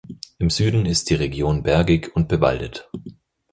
[0.39, 2.89] Im Süden ist die Region bergig und bewaldet.